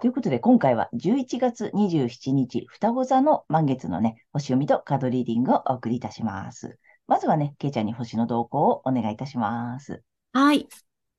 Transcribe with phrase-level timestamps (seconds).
[0.00, 6.78] ということで、今回は11月27日、双子座の満月のね、星読みとカードリーディングをお送りいたします。
[7.06, 10.02] まずはね、ケイちゃんに星の動向をお願いいたします。
[10.32, 10.66] はい。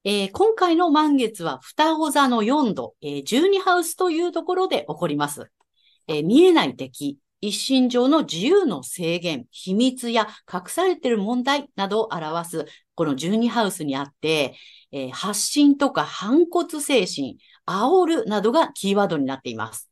[0.04, 5.52] えー今回の満月は双子座の4度、えー12ハウスというところで起こります。
[6.08, 14.56] えー見えない敵、一身上の自由の制限、秘密や隠されている問題などを表す、この12ハウスにあって、
[14.92, 19.90] えー発信とか反骨精神、煽るなどがキーワードになっています。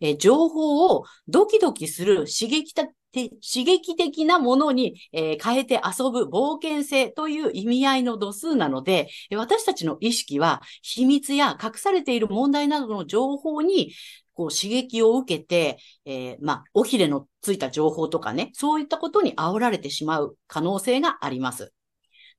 [0.00, 13.92] え情報をドキドキする刺激的刺激的なものに、え変えて遊ぶ冒険性という意味合いの度数なので、私たちの意識は秘密や隠されている問題などの情報に
[14.32, 21.72] こう刺激を受けて、えーまあ、おひれのついた情報とかね、そういったことに煽られてしまう可能性があります。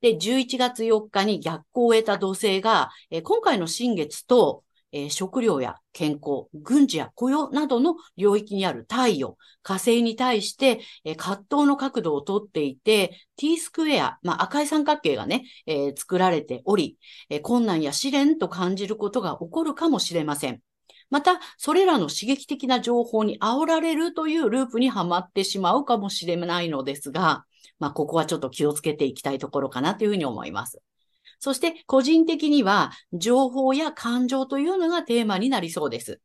[0.00, 16.96] で、11月4日に逆行を得た土星が、えー今回の新月と、えー食料や健康、軍事や雇用などの領域にある太陽、火星に対して、えー葛藤の角度をとっていて、T スクエア、まあ、赤い三角形がね、えー作られており、
[17.28, 20.60] え困難や試練と感じることが起こるかもしれません。
[21.10, 27.44] また、それらの刺激的な情報に煽られるというループにはまってしまうかもしれないのですが、
[27.78, 30.80] まあ、ここはちょっと気をつけていきたいところかなというふうに思います。
[31.42, 36.20] そして、個人的には、情報や感情というのがテーマになりそうです。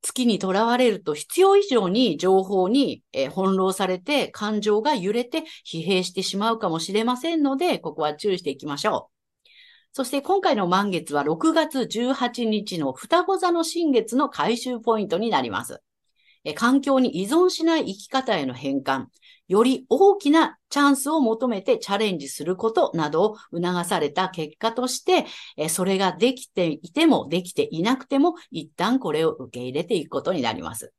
[0.00, 9.92] 月にとらわれると必要以上に情報に、え翻弄されて感情が揺れて疲弊してしまうかもしれませんので、ここは注意していきましょう。
[9.92, 15.82] そして今回の満月は6月18日の双子座の新月の回収ポイントになります。
[16.54, 19.06] 環境に依存しない生き方への変換、
[19.48, 25.26] より大きなチャンスを求めてチャレンジすることなどを促された結果として、
[25.68, 30.92] それができていてもできていなくても、一旦これを受け入れていくことになります。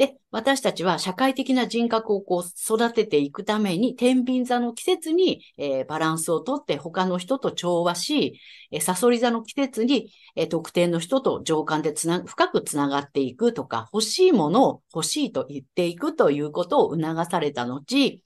[0.00, 8.40] で、私たちは社会的な人格をこう育てていくために、天秤座の季節に、えーバランスをとって他の人と調和し、
[8.70, 18.22] えー、サソリ座の季節に、えー特定の人と情感でつな、深くつながっていくとか、欲しいものを欲しいと言っていくということを促された後、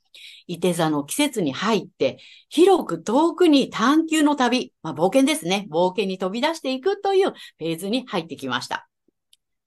[0.47, 2.19] 伊手座の季節に入って、
[2.51, 5.67] 広く遠くに探求の旅、まあ、冒険ですね。
[5.73, 8.89] 冒険に飛び出していくというフェーズに入ってきました。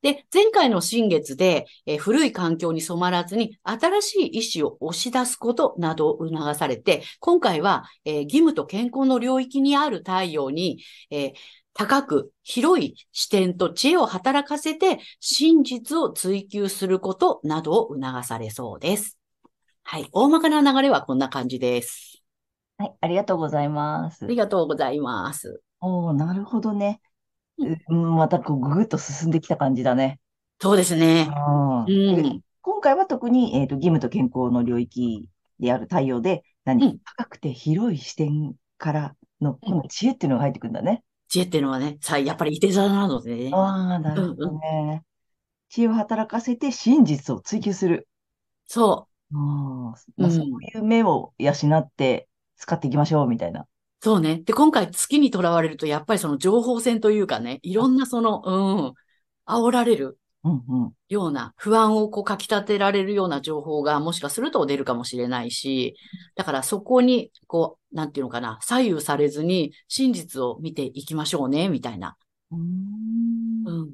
[0.07, 10.81] で、前回の新月で、えー古い環境に染まらずに新しい意志を押し出すことなどを促されて、今回は、えー義務と健康の領域にある太陽に、
[11.11, 11.33] えー
[11.73, 19.19] 高く広い視点と知恵を働かせて真実を追求することなどを促されそうです。
[19.83, 20.09] はい。
[20.11, 22.23] 大まかな流れはこんな感じです。
[22.77, 24.27] はい、ありがとうございますあ。
[24.27, 25.61] りがとうございます。
[25.81, 27.01] おー、なるほどね。
[27.57, 30.19] うんうん、またこうぐぐっと進んできた感じだね。
[30.59, 31.27] そうですね。
[31.87, 32.41] うん。
[32.61, 35.29] 今回は特に、えーと、義務と健康の領域
[35.59, 41.03] である太陽で、何、うん高くて広い視点からの、うんこの知恵っていうのが入ってくるんだね。
[41.29, 43.51] 知恵っていうのはね、さ、やっぱりいて座なのでね。
[43.53, 45.03] ああ、なるほどね。
[45.69, 48.07] 知恵を働かせて真実を追求する。
[48.65, 53.65] そあーまあ、うんそういう目を養って使っていきましょう、みたいな。
[54.01, 54.03] う。
[54.03, 54.41] そうね。
[54.43, 58.51] で、今回月にとらわれると、やっぱりその情報戦というかね、いろんなその、う
[58.89, 58.93] ん、
[59.45, 60.93] 煽られるうんうん。
[61.09, 65.95] ような、不安をこうかき立てられるような情報がもしかすると出るかもしれないし、
[66.35, 72.15] だからそこに、こう、なんていうのかな、左右されずに真実を見ていきましょうね、みたいな。
[72.51, 72.61] うーん
[73.65, 73.93] うん。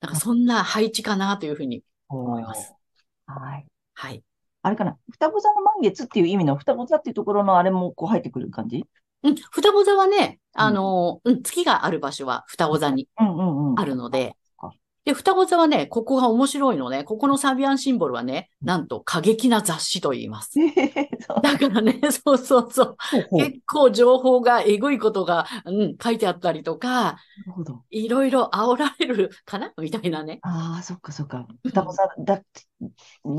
[0.00, 2.74] なんかそんな配置かなというふうに思います。
[3.26, 3.66] はい。
[3.94, 4.22] はい。
[4.62, 4.98] あれかな。
[5.10, 8.84] 双子座の満月っていう意味の双子座っていうところのあれもこう入ってくる感じ？
[9.22, 13.80] うん、双子座はね、あの、うん、月がある場所は双子座にうんうんうん。
[13.80, 14.36] あるので
[15.08, 17.02] で、双子座はね、ここが面白いのね。
[17.02, 20.50] ここのサビアンシンボルはね、なんと過激な雑誌と言います。
[21.42, 22.96] だからね、 そうそうそう。
[23.38, 27.16] 結構情報が、えぐいことが、うん、書いてあったりとか、
[27.46, 27.84] るほど。
[27.88, 30.40] いろいろ煽られるかなみたいなね。
[30.42, 31.46] ああ、そっかそっか。
[31.64, 32.42] 双子座だ、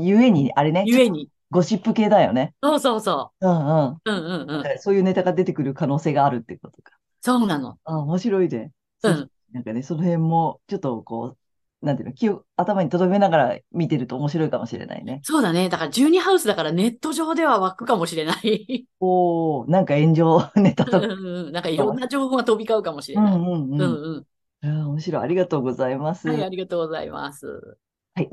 [0.00, 1.28] ゆえに、あれね、ゆえに。
[1.50, 2.54] ゴシップ系だよね。
[2.62, 4.00] そうそうそうんうん。
[4.04, 4.10] う。
[4.10, 4.78] うんうんうん。
[4.78, 6.92] そういうネタが出てくる可能性があるってことか。
[7.20, 7.78] そうなの。
[7.84, 8.72] ああ、面白いね。
[9.00, 9.30] そううん。
[9.52, 11.36] なんかね、その辺も、ちょっとこ
[11.82, 15.20] う、なんていうの、気を頭に留めながら見てると面白いかもしれないね。
[15.24, 15.68] そうだね。
[15.68, 18.86] だから12ハウスだからネット上では湧くかもしれない。
[19.00, 20.98] おー、なんか炎上ネタとか。
[20.98, 21.10] うん
[21.46, 23.34] うんなんかいろんな情報が飛び交うかもしれない。
[23.34, 24.26] うんうんうんうん。
[24.62, 24.86] うん。
[24.90, 25.22] 面白い。
[25.22, 26.28] ありがとうございます。
[26.28, 26.50] はい、あはい。
[26.50, 27.78] りがとうございます。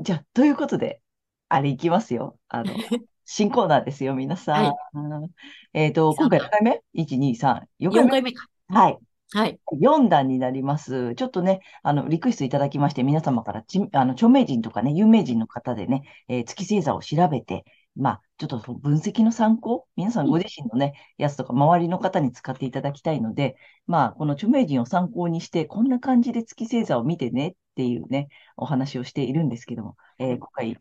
[0.00, 1.00] じゃあ、ということで、
[1.48, 2.38] あれいきますよ。
[2.48, 2.72] あの、
[3.24, 4.64] 新コーナーですよ、皆さん。
[4.64, 5.30] はい
[5.72, 8.46] えっと、今回何回目 ?1、2、3、4 4回目回目か。
[8.68, 8.98] はい。
[9.32, 9.60] はい。
[9.78, 11.14] 4弾になります。
[11.14, 23.56] ちょっとね、あの、リクエストいただきまして、皆様からち、あの、著名人とかね、有名人の方でね、えー月星座を調べて、まあ、ちょっと分析の参考、皆さんご自身のね、やつとか周りの方に使っていただきたいので、
[23.86, 30.78] まあ、この著名人を参考にして、こんな感じで月星座を見てねっていうね、お話をしているんですけども、えー今回、えー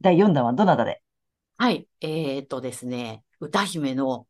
[0.00, 1.02] 第4弾はどなたで？
[1.56, 1.88] はい。
[2.00, 4.26] えーっとですね、歌姫の、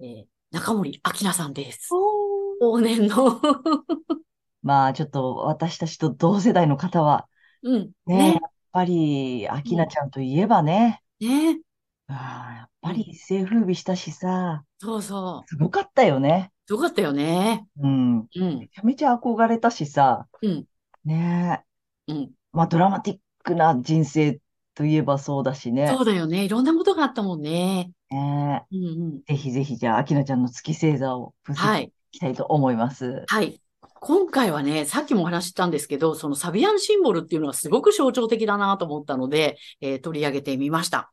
[0.00, 1.90] えー中森明菜さんです。
[1.92, 3.40] 往年の。
[4.62, 7.28] まあ、ちょっと私たちと同世代の方は、
[7.62, 7.92] うん。
[8.06, 11.60] ね、ねやっぱり、明菜ちゃんといえばね、ね。
[12.08, 15.48] ああ、やっぱり一世風靡したしさ、そうそう。
[15.48, 16.52] すごかったよね。
[16.66, 17.66] すごかったよね。
[17.78, 18.18] うん。
[18.18, 18.70] めうん。
[18.72, 20.66] ちゃめちゃ憧れたしさ、うん。
[21.04, 21.64] ね
[22.08, 22.12] え。
[22.12, 22.34] うん。
[22.52, 24.40] まあ、ドラマティックな人生
[24.76, 25.88] といえばそうだしね。
[25.88, 26.44] そうだよね。
[26.44, 27.90] いろんなことがあったもんね。
[28.10, 29.22] ねえうんうん。
[29.24, 31.92] ぜひぜひ、じゃあ、明菜ちゃんの月星座を分析はい。
[32.12, 33.24] きたいと思います。
[33.26, 33.60] はい。
[34.00, 41.10] 今回はね、さっきもお話ししたんですけど、そのサビアンシンボルっていうのはすごく象徴的だなと思ったので、えー取り上げてみました。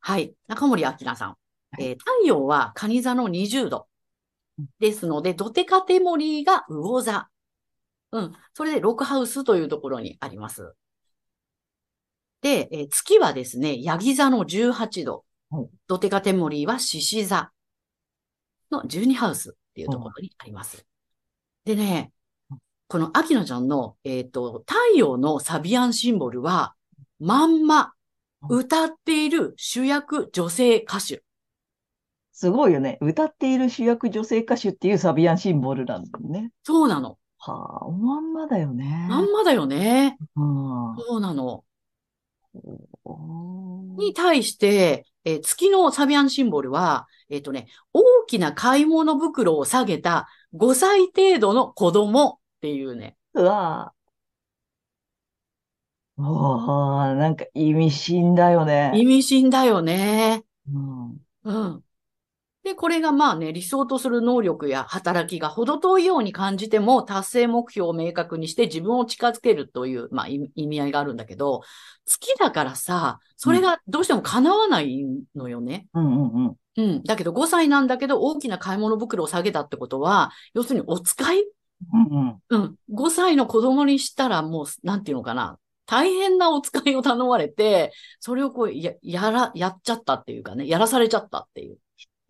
[0.00, 0.34] はい。
[0.48, 1.36] 中森明菜さん。
[1.78, 3.86] えー太陽は蟹座の20度。
[4.80, 7.28] ですので、ドテカテモリーが魚座。
[8.12, 8.32] うん。
[8.52, 10.74] それでロックハウスというところにあります。
[12.42, 15.68] で、えー月はですね、ヤギ座の18度はい。
[15.88, 17.50] ドテカテモリーは獅子座
[18.70, 20.86] の12ハウスっていうところにあります。
[21.64, 22.12] でね、
[22.88, 26.74] この秋野ちゃんの、えっと、太陽のサビアンシンボルは、
[27.18, 27.92] まんま
[28.48, 31.22] 歌っている主役女性歌手。
[32.32, 32.96] すごいよね。
[33.00, 36.50] 歌っている主役女性歌手っていうサビアンシンボルなんだよね。
[36.62, 37.18] そうなの。
[37.38, 39.06] はあ、おまんまだよね。
[39.08, 40.16] まんまだよね。
[40.36, 40.96] うん。
[40.96, 41.64] そうなの。
[43.96, 53.16] に対して、えー月のサビアンシンボルは、えっとね、大きな買い物袋を下げた5歳程度の子供っていうね。
[53.34, 54.00] うわぁ。
[56.22, 58.92] おー、なんか意味深だよね。
[58.94, 60.44] 意味深だよね。
[60.72, 61.20] うん。
[61.44, 61.84] うん。
[62.62, 71.62] で、これがまあね、理想とする能力や働きが程遠いように感じても、達成目標を明確にして自分を近づけるという、まあ、意意味合いがあるんだけど、
[72.04, 75.86] 月だからさ、それがどうしても叶わないのよね。
[75.94, 76.56] うんうんうん。
[76.76, 77.02] うん。
[77.02, 81.44] だけど5歳なんだけど、大きな買い物袋を下げたってことは、要するにお使い？
[81.94, 82.38] うんうん。
[82.50, 82.76] うん。
[82.90, 85.58] 5歳の子供にしたらもう、なんていうのかな。
[85.86, 91.78] 大変なお使いを頼まれて、それをこう、や、やら、やっちゃったっていうかね、やらされちゃったっていう。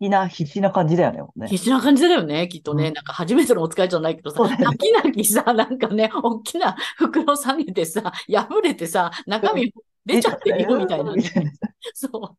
[0.01, 1.21] 必死な、必死な感じだよね。
[1.35, 2.87] ね必死な感じだよね、きっとね。
[2.87, 9.71] うんなんか初めてのお使いじゃないけどさ、泣き泣きさ、なんかね、大きな袋下げてさ、破れてさ、中身
[10.05, 11.23] 出ちゃってるよみたいなね。
[11.93, 12.37] そう。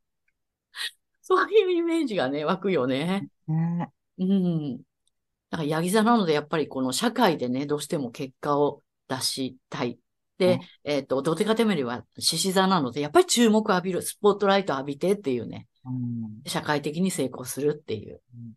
[1.20, 3.28] そういうイメージがね、湧くよね。
[3.46, 4.76] ねうん。
[5.50, 9.98] だから、ヤギ座なので、やっぱりこの社会でね、どうしても結果を出したい。
[10.38, 15.71] で、うんえっと、ドテカテメリは獅子座なので、やっぱり注目浴びる、スポットライト浴びてっていうね、うん
[16.46, 18.52] 社会的に成功するっていううん。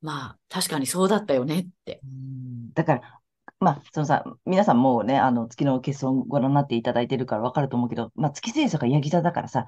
[0.00, 2.00] まあ、確かにそうだったよねって。
[2.04, 3.20] うんだから、
[3.60, 9.66] まあ、そのさ、皆さんもうね、あの、月の欠損ご覧になっていただいてるからわかると思うけど、まあ、月星座がヤギ座だからさ、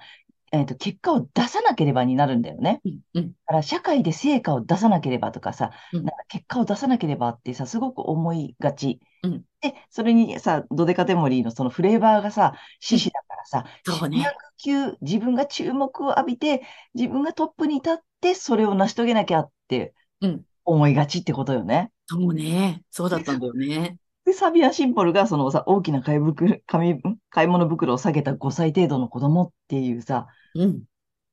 [0.53, 2.81] えっと、結果を出さなければになるんだよね。
[2.85, 9.01] うん、うん、だから社会で成果を出さなければとかさ、うんなんか結果を出さなければってさ、すごく思いがち。
[9.23, 16.63] うんで、それにさ、ドデカテモリーのそのフレーバーがさ、獅子だからさ、そうね主役級、自分が注目を浴びて、
[16.95, 21.91] 自分がトップに立って、それを成し遂げなきゃってうん思いがちってことよね。
[22.07, 22.83] そうね。
[22.91, 23.97] そうだったんだよね。
[24.27, 30.85] で、サビアシンボルがそのさ、大きな買い袋、買い物袋を下げた5歳程度の子供っていうさ、うん。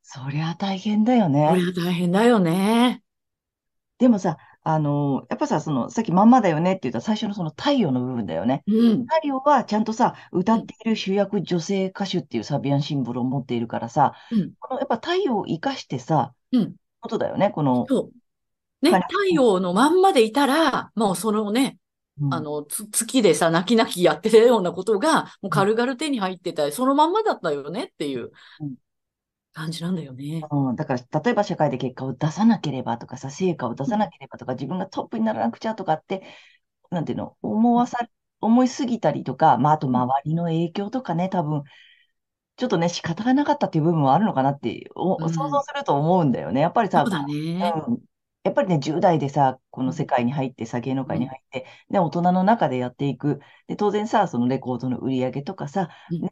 [0.03, 1.41] そりゃ大変だよこね。
[1.55, 3.03] れは大変だよね。
[3.97, 8.63] でもさ、あの、やっぱさ、その、さっきまんまだよねって言った最初のその太陽の部分だよね。
[8.67, 9.05] うん。
[9.07, 14.53] 太陽はちゃんとさ、歌っている主役女性歌手っていうサビアンシンボルを持っているからさ、うん。
[14.59, 16.75] このやっぱ太陽を生かしてさ、うん。
[17.01, 18.85] ことだよね、この、そう。
[18.85, 21.77] ね、はい太陽のまんまでいたら、もうそのね、うん
[22.31, 28.75] あの、つ月でさ、泣き泣きやってたようなことが、もう軽々手に入ってたり、そのまんまだったよねっていううん。
[29.53, 30.41] 感じなんだよね。
[30.51, 36.23] うん、だから、例えば社会で結果を出さなければとかさ、成果を出さなければとか、自分がトップにならなくちゃとかって、
[36.91, 37.99] なんていうの、思わさ、
[38.41, 41.63] 思いすぎたりとか、まあ、あと周りの影響とかね、多分、
[42.57, 45.33] ちょっとね、仕方がなかったっていう部分はあるのかなって、おうん。
[45.33, 46.61] 想像すると思うんだよね。
[46.61, 47.73] やっぱりさ、そうだね。
[47.87, 48.05] うん、
[48.43, 53.39] やっぱりね、10代でさ、この世界に入ってさ、芸能界に入って、で、大人の中でやっていく。
[53.67, 56.29] で、当然さ、そのレコードの売り上げとかさ、うんね、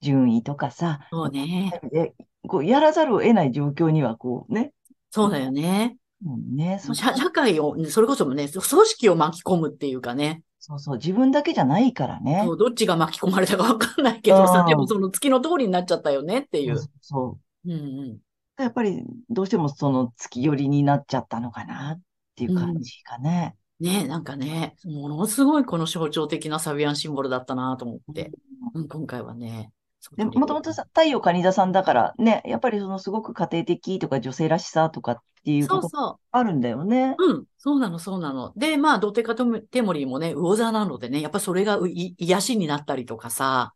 [0.00, 1.78] 順位とかさ、そうね。
[1.92, 2.14] で、
[2.48, 4.72] こう、やらざるを得ない状況には、こうね、
[5.10, 5.96] そうだよね。
[6.24, 10.42] うんね、そ社社会を、それこそね、組織を巻き込むっていうかね。
[10.58, 12.42] そうそう、自分だけじゃないからね。
[12.44, 16.78] そうどっちが巻き込まれたかわかんないけどさ、うんでもその月の通りになっちゃったよねっていう。
[16.78, 18.18] そうそううんうん。
[18.62, 22.00] やっぱり、どうしてもその月寄りになっちゃったのかなっ
[22.36, 23.56] ていう感じかね。
[23.80, 28.30] ねなんかね、ものすごいこの象徴的なサビアンシンボルだったなと思って、
[28.74, 29.72] うん、今回はね。
[30.00, 37.16] そうで、もともとさ、太陽カニ座さんだからね、やっぱりそのすごく家庭的とか女性らしさとかっていうことそうそあるんだよね。
[37.18, 37.32] う。
[37.32, 37.44] うん。
[37.58, 38.52] そうなの、そうなの。
[38.56, 43.74] で、まあ、ドテカテモリーもね、魚座なのでね、やっぱそれが癒しになったりとかさ、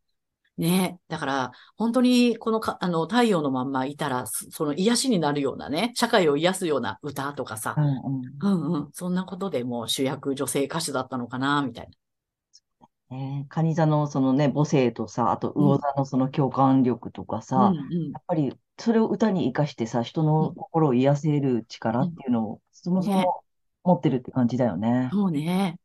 [0.56, 0.99] ね。
[1.08, 8.23] だから、本当に、このか、あの、太陽のまんまいたら、そその癒しになるようなね、社会を癒すような歌とかさう、んうん。
[8.40, 8.90] うんうん。
[8.92, 13.16] そんなことでもう主役女性歌手だったのかな、みたいな。
[13.16, 23.44] ね、カニ座のそのね、母性とさ、あと魚座のその共感力とかさ、うんうんやっぱりそれを歌に生かしてさ、人の心を癒せる力っていうのを、そもそねも
[23.84, 25.11] 持ってるって感じだよね。
[25.12, 25.78] そうね。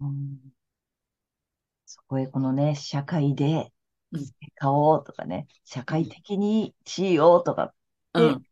[0.00, 0.38] うん
[1.86, 3.72] そこへこのね、社会で
[4.14, 7.74] うん成果をとかね、社会的にしようとか
[8.12, 8.42] でうん。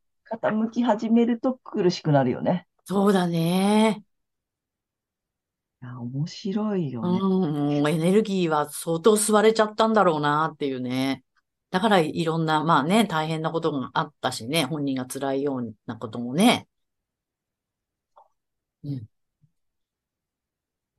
[0.40, 2.66] 傾き始めると苦しくなるよね。
[2.84, 4.02] そうだね。
[5.82, 7.18] いや、面白いよね。
[7.20, 11.24] うん、エネルギーは相当吸われちゃったんだろうなっていうね。
[11.70, 16.68] だからいろんな、まあね、大変なことがあったしね、本人が辛いようなこともね。
[18.84, 19.08] うん、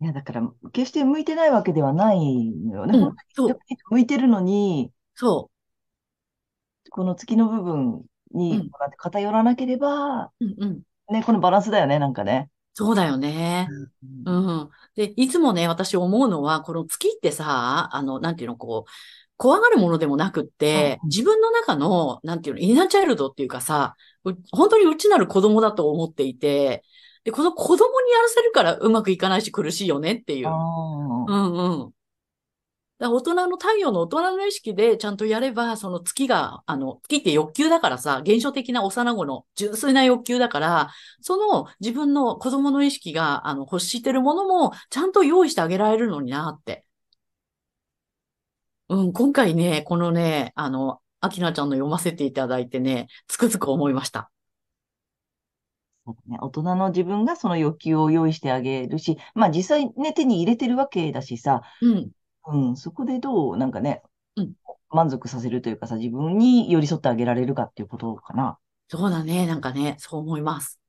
[0.04, 2.98] いや、だから、決して向いてないわけではないのよね。
[2.98, 3.58] うん本そう、
[3.90, 5.50] 向いてるのに、そ
[6.90, 10.32] この月の部分にうん偏らなければ、う。
[10.42, 10.82] うんうん。
[11.10, 12.50] ね、このバランスだよね、なんかね。
[12.74, 13.70] そうだよね。
[14.26, 14.70] うん。
[14.96, 18.92] で、いつもね、私思うのは、この月ってさ、あの、なんていうの、こう、
[19.38, 23.96] 怖がるものでもなくって、うん自分の中の、なんていうの、インナーチャイルドっていうかさ、
[24.26, 26.84] う本当に内なる子供だと思っていて、
[27.24, 30.48] で、この子供にやらせるからうまくいかないし苦しいよねっていう。
[30.48, 31.94] あうあ、んうん。
[33.00, 46.86] だ大人の太陽の大人の意識でちゃんとやれば、その月が、あの、月って欲求だからさ、現象的な幼子の純粋な欲求だから、その自分の子供の意識が、あの、欲してるものもちゃんと用意してあげられるのになって。
[48.90, 54.32] うん、今回ね、このね、あの、アキナちゃんの読ませていただいてね、つくづく思いました。
[56.06, 56.38] そうだね。
[56.42, 62.12] 大人の自分がその欲求を用意してあげるし、まあ実際ね、手に入れてるわけだしさ、うん、
[62.46, 64.04] うん、そこでどう、なんかね、
[64.36, 64.54] うん
[64.90, 68.60] 満足させるというかさ、自分に寄り添ってあげられるかっていうことかな。
[68.88, 70.80] そうだね、なんかね、そう思います。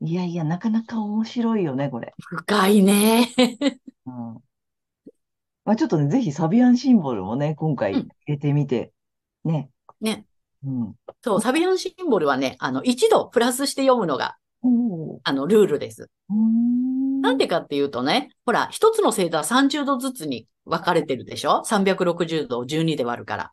[0.00, 2.14] いやいや、なかなか面白いよね、これ。
[2.18, 3.28] 深いね。
[4.06, 4.34] うん。
[5.64, 8.92] まあちょっとね、ぜひサビアンシンボルもね、今回うん入れてみて、
[9.44, 9.70] ね。
[10.00, 10.24] ね。
[10.64, 10.94] うん。
[11.22, 14.36] そう、サビアンシンボルはね、あの、一度プラスして読むのが、
[15.24, 16.10] あの、ルールです。
[17.20, 23.52] なんでかっていうとね、ほら、一つの星座は30度ずつに分かれてるでしょ ?360 度を12で割るから。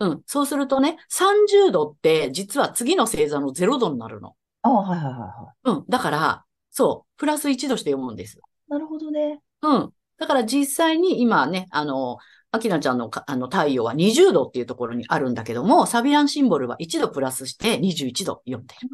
[0.00, 0.22] うん。
[0.26, 4.34] そうするとね、30度って実は次の星座の0度になるの。
[4.62, 5.84] ああ、はいはいはいはうん。
[5.88, 8.38] だから、そう、プラス1度して読むんです。
[8.38, 8.40] い。
[8.68, 9.40] なるほどね。
[9.62, 9.92] うん。
[10.18, 12.18] だから実際に今ね、あの、
[12.52, 18.88] アキナちゃんのかあの太陽は20度っていうところにあるんだけども、サビアンシンボルは1度プラスして21度読んでる。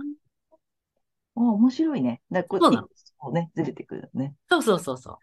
[1.37, 2.21] ああ、面白いね。
[2.31, 4.35] だこそうなのこうね、ずれてくるね。
[4.51, 5.19] そうそうそうそう。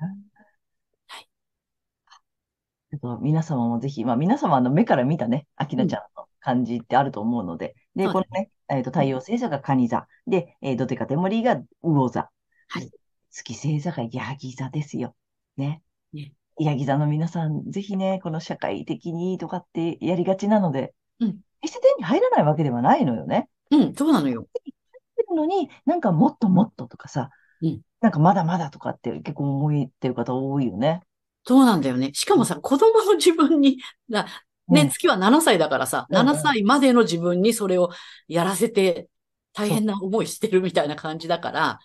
[2.92, 12.30] ちょっと皆様もぜひ、まあ皆様の目から見たね、アキナちゃんの感じってあると思うので、うだこのね、えっと、太陽星座が蟹座、で、えー、ドテカテモリーが魚座、
[12.68, 12.90] はい
[13.34, 15.16] 月星座がヤギ座ですよ。
[15.58, 15.82] ね。
[16.14, 23.48] ねヤギ座の皆さん、ぜひね、この社会的にとかってやりがちなので、うん決して手に入らないわけではないのよね。
[23.72, 24.42] うん、そうなのよ。
[24.42, 24.76] 入っ
[25.16, 27.30] てるるのに、なんかもっともっととかさ、
[27.62, 31.02] うんなんかまだまだとかって結構思ってる方多いよね。
[31.46, 32.12] そうなんだよね。
[32.14, 33.78] しかもさ、子供の自分に、
[34.10, 34.26] だ
[34.68, 37.92] ね、うん月は7歳だからさ、うんうん7歳までの自分にそれを
[38.28, 39.08] やらせて
[39.54, 41.80] 大変な思いしてるみたいな感じだから、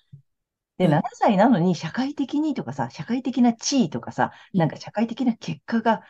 [0.78, 6.02] で、うん7歳なのに社会的にとかさ、社会的な地位とかさ、うんなんか社会的な結果が、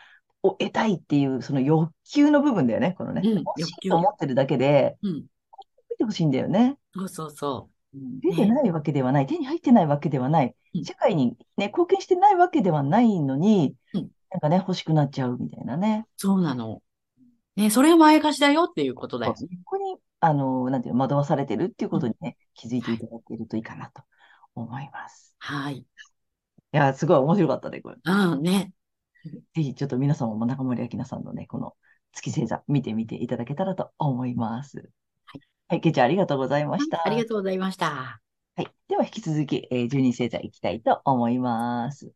[0.42, 3.22] を得たいっていう、その欲求の部分だよね、このね。
[3.24, 5.12] うん欲求と思ってるだけで、うん。
[5.14, 6.76] 見てほしいんだよね。
[6.94, 7.98] そうそうそう。
[7.98, 16.06] うん出てねないわけではない、手に入ってないわけではないうん、社会にね、貢献してないわけではないのにうん、なんかね、欲しくなっちゃうみたいなね。
[16.16, 16.82] そうなの。
[17.56, 19.58] ね、それはまやかしだよっていうことだよそね。
[19.64, 24.02] こに、あの、なんていうの、惑わされてるっていうことにね、気づいていただけるといいかなと
[24.62, 25.34] 思います。
[25.38, 25.76] はい。
[25.78, 25.84] い
[26.72, 27.96] や、すごい面白かったね、これ。
[28.04, 28.72] うん、ね。
[29.54, 31.74] ぜひちょっと皆様も中森明菜さんのね、この
[32.12, 34.78] 月星座見てみていただけたらと思います。
[34.78, 34.82] は
[35.38, 35.40] い。
[35.68, 37.06] はい、けいちゃんありがとうございました。
[37.06, 38.20] ありがとうございました。
[38.56, 38.68] はい。
[38.88, 42.12] では引き続き、えー、12星座いきたいと思います。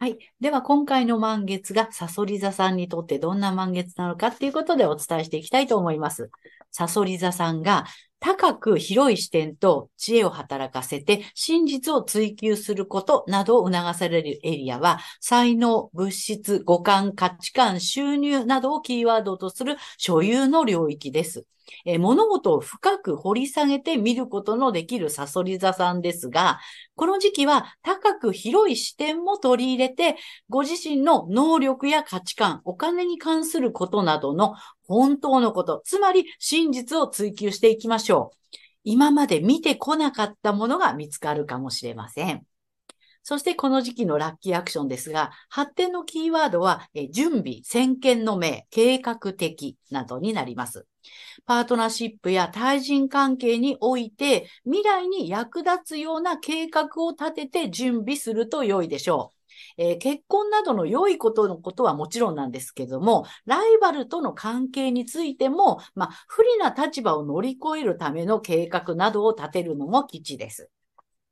[0.00, 0.16] はい。
[0.38, 6.30] では、今回の満月がサソリ座さんにとってどんな満月なのかっていうことでお伝えしていきたいと思います。
[6.70, 7.84] サソリ座さんが
[8.20, 21.44] 高く広い視点と知恵を働かせて真実を追求することなどを促されるエリアは、才能、物質、五感、価値観、収入などをキーワードとする所有の領域です。
[21.84, 26.58] え物事を深く掘り下げて見ることのできるサソリ座さんですが、
[26.94, 30.16] この時期は高く広い視点も取り入れて、
[30.48, 34.54] ご自身の能力や価値観、お金に関することなどの
[34.88, 38.56] 本当のこと、つまり真実を追求していきましょう。
[38.84, 42.46] 今まで見てこなかったものが見つかるかもしれません。
[43.22, 50.86] そしてこの時期のラッキーアクションですが、発展のキーワードは、え準備、先見の明、計画的などになります。
[51.44, 59.37] パートナーシップや対人関係において、未来に役立つような計画を立てて準備すると良いでしょう。
[59.76, 70.70] えー結婚などの良いことのことはもちろんなんですけども、ライバルとの関係についても、まあ、不利な立場を乗り越えるための計画などを立てるのも基地です。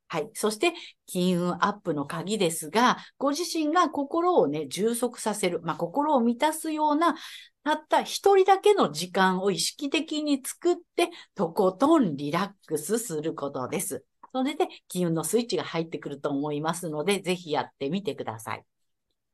[0.09, 0.29] はい。
[0.33, 0.73] そして、
[1.05, 7.15] 金運アップの鍵ですが、ご自身が心をね、充足させる、まあ、心を満たすような、
[7.63, 14.05] たった一人だけの時間を意識的に作って、とことんリラックスすることです。
[14.33, 18.65] それで、金運のスイッチが入ってくると思いますので、ぜひやってみてください。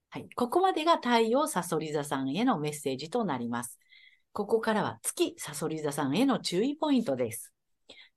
[0.10, 0.30] はい。
[0.36, 3.80] ここまでが太陽サソリ座さんへのメッセージとなります。
[4.32, 7.54] ここからは月サソリ座さんへの注意ポイントです。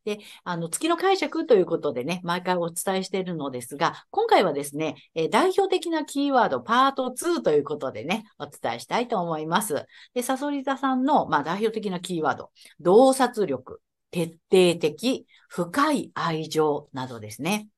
[0.07, 9.85] で、あの、月の解釈ということでね、毎回お伝えしているのですが、今回はですね、え代表的なキーワードパート2ということでね、お伝えしたいと思います。
[10.15, 17.69] で、サソリ座さんの、まあ、代表的なキーワード、洞察力、徹底的、深い愛情などですね。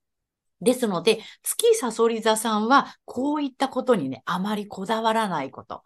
[0.61, 5.85] ですので、月サソリ座さんは、こういったことにね、あまりこだわらないこと。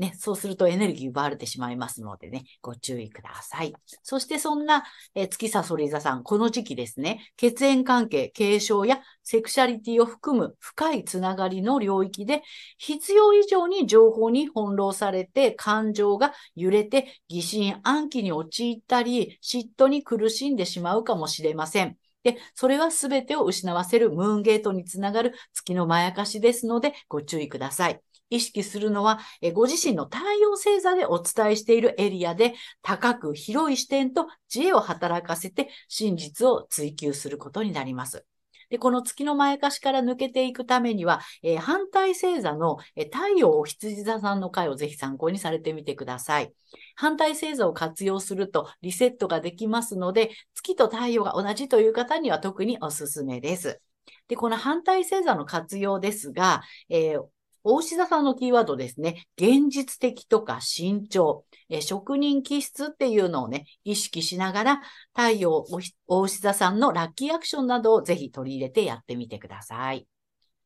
[0.00, 3.74] ね、そうするとエネルギー奪われてしまいますのでね、ご注意ください。
[4.02, 4.82] そしてそんな、
[5.14, 12.42] え月サソリ座さん、この時期ですね、血縁関係、継承やセクシャリティを含む深いつながりの領域で、
[12.78, 21.98] 必要以上に情報に翻弄されて、感情が揺れて、疑心暗鬼に陥ったり、嫉妬に苦しんでしまうかもしれません。
[22.22, 28.00] で、それは全てを失わせるムーンゲートにつながる月のまやかしですので、ご注意ください。
[28.30, 29.20] 意識するのは、
[29.52, 38.24] ご自身の太陽星座でお伝えしているエリアで、高く広い視点と知恵を働かせて真実を追求することになります。
[38.70, 46.52] で、この月のまやかしから抜けていくためには、えー反対星座の、えー太陽お羊座さんの回をぜひ参考にされてみてください。
[46.94, 53.80] 反対星座を活用するとリセットができますので、月と太陽が同じという方には特におすすめです。
[54.28, 57.22] で、この反対星座の活用ですが、えー
[57.62, 59.26] 大志座さんのキーワードですね。
[59.36, 64.80] 現実的とか慎重、えー職人気質っていうのをね、意識しながら、
[65.14, 65.64] 太陽
[66.06, 70.06] 大志座さんのラッキーアクションなどをぜひ取り入れてやってみてください。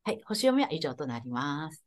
[0.05, 0.21] はい。
[0.27, 1.85] 星読みは以上となります。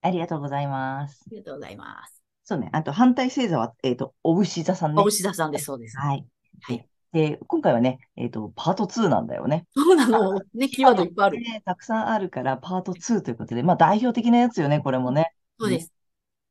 [0.00, 1.22] ありがとうございます。
[1.26, 2.22] ありがとうございます。
[2.44, 2.70] そうね。
[2.72, 5.10] あと、反対星座は、えっと、お牛座さんね大。
[5.10, 5.66] 志座さんです。
[5.66, 5.96] そうです。
[5.96, 6.26] はい。
[6.62, 6.88] はい。
[7.12, 9.66] で、今回はね、えっと、パート2なんだよね。
[9.74, 10.40] そうなの。
[10.54, 11.40] ね、キーワードいっぱいある。
[11.40, 15.34] ねたくさんあるから、パート2ということで、まあ、代表的なやつよね、これもね。
[15.58, 15.92] そうです。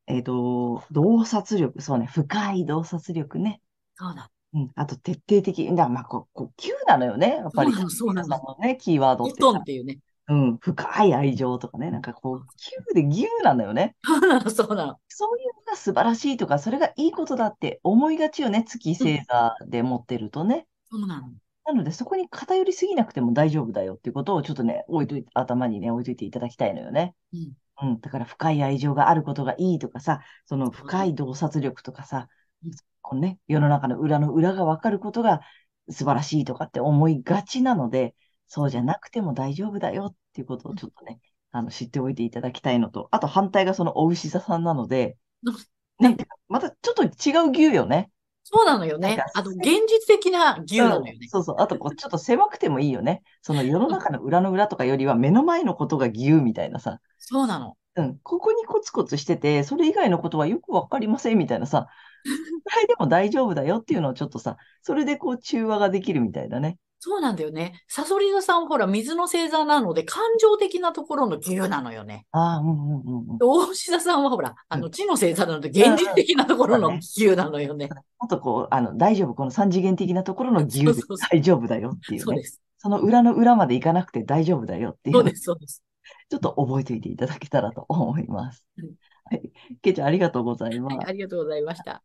[0.06, 3.60] えっと、洞察力、そうね、深い洞察力ね。
[3.95, 5.65] そうなうん、あと、徹底的。
[5.69, 7.38] だからまあ、こう、こう、急なのよね。
[7.38, 9.32] やっぱり、そうなのそうなのね、キーワードの。
[9.32, 10.00] ってコトンっていうね。
[10.32, 13.98] うん、深い愛情とかね、なんかこう、急で牛なのよね。
[14.02, 14.98] そうなの、そうなの。
[15.10, 20.67] そういうのが素晴らしいとか、それがいいことだって思いがちよね、月星座で持ってるとね。
[20.89, 21.30] そうなの。
[21.65, 27.13] なので、そこに偏りすぎなくても大丈夫だよっていうことをちょっとね、置いといて、頭にね、置いといていただきたいのよね。
[27.34, 27.89] うん。
[27.89, 28.00] うん。
[28.00, 32.30] だから深い愛情があることがいいとかさ、その深い洞察力とかさ
[32.63, 35.41] うん、このね、世の中の裏の裏がわかることが
[35.89, 38.15] 素晴らしいとかって思いがちなので、
[38.54, 45.56] そうじゃなくても大丈夫だよっていうことをちょっとね、あの、知っておいていただきたいのと、あと反対がそのお牛座さんなのでうん、
[46.04, 48.12] なんか、またちょっと違う牛よね。
[48.44, 49.24] そうなのよね。
[49.36, 51.18] あと、現実的な牛なのよね。
[51.22, 51.56] うんそうそう。
[51.60, 53.24] あとこう、ちょっと狭くてもいいよね。
[53.42, 57.00] その世の中の裏の裏とかよりは目の前のことが牛みたいなさ。
[57.20, 57.78] そうなの。
[57.96, 58.20] うん。
[58.22, 61.88] ここにコツコツしてて、それ以外のことはよくわかりませんみたいなさ。
[62.70, 66.78] それでも大丈夫だよっていうのをちょっとさ、それでこう中和ができるみたいなね。
[67.04, 67.84] そうなんだよね。
[67.88, 72.28] サソリ座さんはほら、水の星座なので、感情的なところの牛なのよね。
[72.32, 73.38] ああ、うんうんうんうん。
[73.42, 77.90] 大牛座さんはほら、あうの、地の星座なので、現実的なところの牛なのよね。
[78.20, 79.34] もっとこう、あの、大丈夫。
[79.34, 80.94] この三次元的なところの牛で
[81.32, 82.20] 大丈夫だよっていうね。
[82.20, 82.62] そうです。
[82.78, 85.84] その裏の裏まで行かなくて大丈夫だよっていうそうです、そうです。
[86.30, 88.86] ちょっと覚えておいていただけたらと思いますうん。
[89.26, 89.52] はい。
[89.82, 91.06] けいちゃん、ありがとうございますはい、。
[91.08, 92.04] ありがとうございました。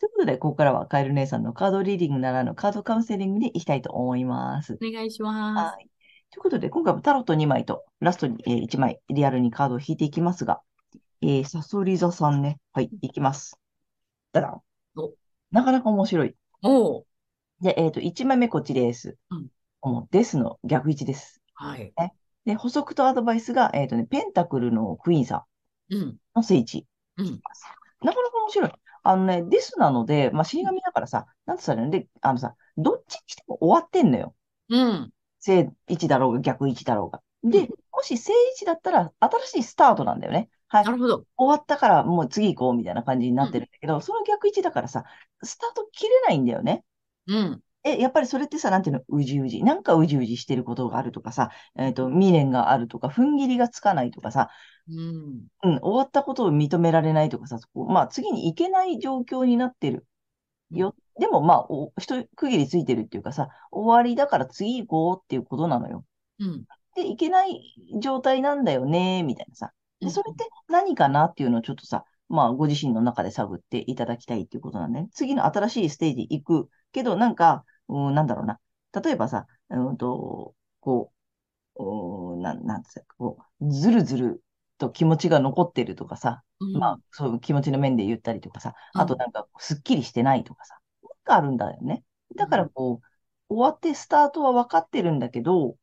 [0.00, 4.78] ということで、ここからはカエル姉さんのカードリーディングならぬカードカウンセリングに行きたいと思います。
[4.80, 5.74] お願いします。
[5.74, 5.90] はい。
[6.30, 10.60] ということで、今回もタロット2枚と、ラストに、えー1枚、リアルにカードを引いていきますが、
[11.20, 12.60] えー、サソリ座さんね。
[12.72, 13.58] はい、いきます。
[14.32, 14.62] だだん
[14.96, 15.12] お
[15.50, 16.36] なかなか面白い。
[16.62, 17.06] おう。
[17.60, 19.16] で、えっ、と、1枚目こっちです。
[19.30, 19.48] うん
[20.10, 21.40] ですの逆位置です。
[21.54, 21.92] はい。
[22.44, 25.46] で、補足とアドバイスが、えっ、とね、ペンタクルのクイーンさ
[25.88, 26.16] んうん。
[26.34, 26.86] の聖地。
[27.16, 27.26] うん。
[27.26, 28.72] なかなか面白い。
[29.10, 31.90] あのね、ですなので、まあ、死神だからさ、なんて言ったらいいの？
[31.98, 34.34] で、あのさ、どっちにしても終わってんのよ。
[34.68, 35.10] うん。
[35.40, 37.22] 正位置だろうが逆位置だろうが。
[37.42, 40.50] うんで、もし正位置だったら、新しいスタートなんだよね。
[40.66, 40.92] はいな。
[40.92, 41.24] るほど。
[41.36, 45.04] 終わったからもう次行こうみたいな感じになってるんだけど、その逆位置だからさ、
[45.42, 46.84] スタート切れないんだよね。
[47.28, 47.62] うん。
[47.94, 49.62] え、やっぱりそれってさ、なんていうの、うじうじ。
[49.62, 54.48] なんかうじうじしてることがあるとかさ、えっと、未練があるとか、踏ん切りがつかないとかさ、
[54.88, 55.46] うん。
[55.62, 60.06] うん、終わったことを認められないとかさ、そこまあ次に行けない状況になってる
[60.70, 60.94] よ。
[61.20, 66.04] でもまあ、お一区切りついてるっていうかさ、終わりだから次行こうっていうことなのよ。
[66.38, 66.64] うん。
[66.94, 67.60] で、行けない
[68.00, 69.72] 状態なんだよね、みたいなさ。
[70.00, 78.60] で、それって何かなっていうのをちょっとさ、まあ、ご自身の中で探っていただきたいっていうことなんで、ね、次の新しいステージ行くけど、なんか、うん、なんだろうな。
[79.02, 81.12] 例えばさ、うんと、こ
[81.76, 81.84] う、
[82.34, 84.42] うん、なん、なんつうか、こう、ずるずる
[84.78, 86.72] と気持ちが残ってるとかさ、うん。
[86.78, 92.04] まあ、そういう気持ちの面で言ったりとかさ、うんあとなんか、すっきりしてないとかさ、なんかあるんだよね。
[92.36, 95.76] だからこう、終わってスタートは分かってるんだけど、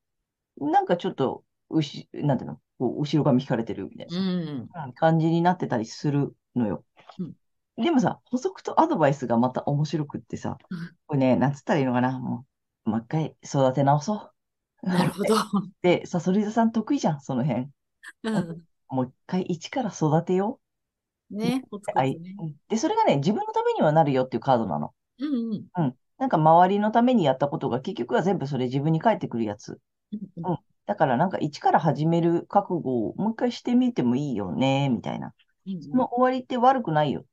[0.58, 4.70] なんかちょっと、うし、なんていうの、こう、後ろ髪引かれてるみたいなうん。
[4.72, 6.84] さ感じになってたりするのよ。
[7.20, 7.34] うん
[7.77, 12.45] でもさ、補足とアドバイスがまた面白くってさうん、これね、なんつったらいいのかな、も
[12.85, 14.31] う、もう一回育て直そう。
[14.88, 15.35] なるほど。
[15.81, 17.67] で、さそり座さん得意じゃん、その辺。
[18.23, 18.63] うん。
[18.89, 20.59] もう一回一から育てよ
[21.29, 21.35] う。
[21.35, 21.63] ね。
[21.71, 24.93] うんで、それがね、自分のためにはなるよっていうカードなの。
[25.19, 25.95] うんうん。
[26.17, 29.79] なんか周りのためにやったことが結局は全部それ自分に返ってくるやつ。
[30.11, 35.33] うんうんだからなんか一から始める覚悟をもう一回してみてもいいよね、みたいな。
[35.65, 37.25] うんその終わりって悪くないよ。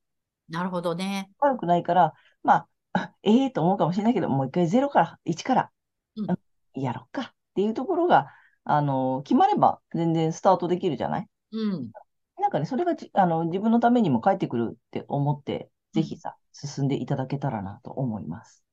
[0.48, 1.30] なるほどね。
[1.38, 5.70] 悪くないから、まあ、あ ええと思うかもしれないけど、もう一回ゼロから、一から、
[6.16, 6.38] うんうん
[6.74, 8.28] やろっかっていうところが、
[8.64, 11.28] あの、決まれば全然スタートできるじゃない？
[11.52, 11.90] うん。
[12.38, 18.64] なんかね、それがじあの自分のためにも返ってくるって思って、ぜひさ、進んでいただけたらなと思います。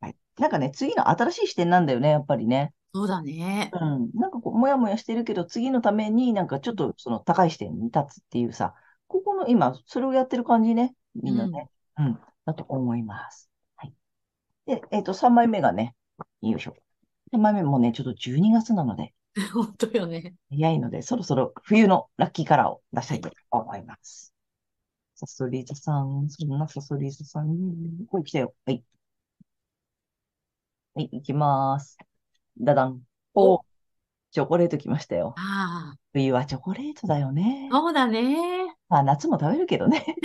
[0.00, 0.16] はい。
[0.38, 2.72] なんかね、次の新しい視点なんだよね、やっぱりね。
[2.94, 3.70] そうだね。
[3.74, 4.10] うん。
[4.14, 8.74] なんかこう、もやもやしてるけど、次のためになんかちょっとその高い視点に立つっていうさ、
[9.08, 11.68] ここの今、それをやってる感じね、みんなね。
[11.98, 12.18] うん。
[12.44, 13.50] だと思います。
[13.76, 13.94] はい。
[14.66, 15.94] で、えっと、3枚目がね、
[16.40, 16.76] よいしょ。
[17.32, 19.14] 3枚目もね、ちょっと12月なので、
[19.54, 20.34] 本当よね。
[20.50, 24.34] 早いので、そろそろ冬のラッキーカラーを出したいと思います。
[25.14, 28.54] サソリ座さん、そんなサソリ座さん、これ来たよ。
[28.66, 28.84] はい。
[30.94, 31.96] はい、行きます。
[32.60, 33.00] ダダン。
[33.34, 33.64] お、
[34.32, 35.34] チョコレート来ましたよ。
[35.38, 37.76] あ冬はチョコレートだよねあ、。
[37.76, 38.36] そうだね。
[38.88, 40.16] まあ、夏も食べるけどね。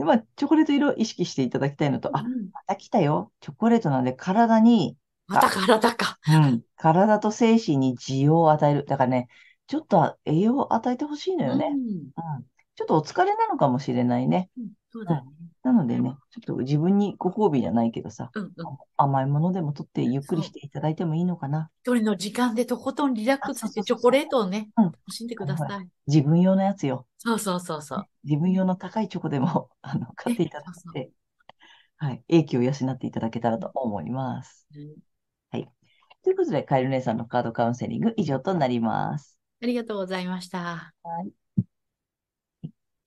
[0.00, 3.30] でまあ、チョコレート色を意識していただきたいのと、あ、うんまた来たよ。
[3.40, 6.18] チョコレートなんで体に、また体か。
[6.26, 8.86] うん、体と精神に需要を与える。
[8.86, 9.28] だからね、
[9.66, 11.66] ちょっと栄養を与えてほしいのよね。
[11.66, 12.44] うんうん。
[12.76, 14.48] ちょっとお疲れなのかもしれないね。
[14.94, 15.30] うんそうだね。
[15.62, 18.50] なのでね、ちょっと自分にご褒美じゃないけどさ、うんうん。
[18.96, 21.70] 甘いものでも取ってゆっくりしていただいてもいいのかな。
[21.84, 25.88] 一人の時間でとことんリラックスしてチョコレートをね、うん楽しんでください。
[26.06, 27.06] 自分用のやつよ。
[27.18, 28.06] そうそうそうそう。
[28.24, 31.12] 自分用の高いチョコでも、 あの、買っていただそういて。
[31.98, 34.66] はい、英気を養っていただけたらと思います。
[35.50, 35.68] はい。
[36.24, 39.38] ということで、カエル姉さんのカードカウンセリング以上となります。
[39.62, 40.94] ありがとうございました。
[41.02, 41.39] はい。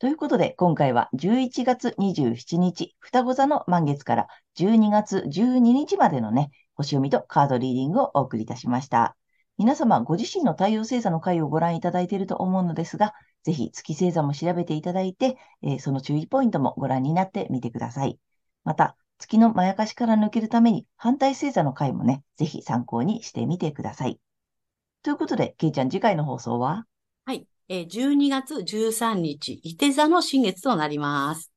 [0.04, 9.16] ということで、今回は11月27日、双子座の満月から12月12日までのね、星読みとカードリーディングをお送りいたしました。
[9.58, 13.13] 皆様、ご自身の太陽星座の回をご覧いただいていると思うのですが、
[13.44, 18.20] ぜひ月星座も調べていただいて、えー、その注意ポイントもご覧になってみてください。
[18.66, 24.20] また、月のまやかしから抜けるために反対星座の回もね、ぜひ参考にしてみてください。
[25.02, 26.84] ということで、けいちゃん次回の放送は？
[27.24, 31.52] はい、えー、12月13日、伊手座の新月となります。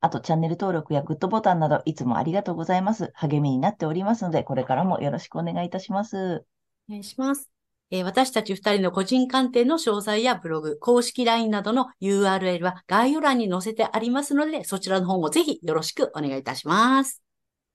[0.00, 3.10] あと、チャンネル登録やグッドボタンなど、いつもありがとうございます。
[3.14, 6.44] 励みになっておりますので、これからもよろしくお願いいたします。
[6.88, 7.50] お願いします。
[7.90, 17.22] えー、私たち二人の個人鑑定の詳細やブログ、公式 LINE などの URL は概要欄に載せてありますので、そちらの方もぜひよろしくお願いいたします。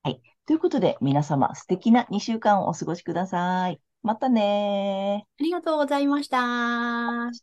[0.03, 0.21] はい。
[0.45, 3.79] ということで、皆様素敵な2週間をお過ごしください。
[4.03, 7.33] またねありがとうございました。